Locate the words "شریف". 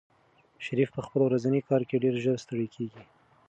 0.65-0.89